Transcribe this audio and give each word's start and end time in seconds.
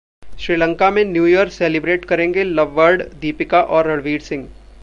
श्रीलंका 0.41 0.89
में 0.91 1.03
new 1.05 1.25
year 1.27 1.49
celebrate 1.49 2.05
करेंगे 2.05 2.43
lovebird 2.43 3.03
Deepika 3.21 3.61
और 3.61 3.87
रणवीर 3.87 4.21
सिंह 4.21 4.47